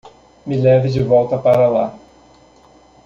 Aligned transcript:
Me 0.47 0.57
leve 0.57 0.89
de 0.89 1.03
volta 1.03 1.37
para 1.37 1.67
lá. 1.69 1.95